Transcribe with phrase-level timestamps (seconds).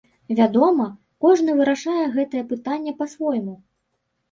[0.37, 0.87] Вядома,
[1.25, 3.55] кожны вырашае гэтае пытанне па-свойму.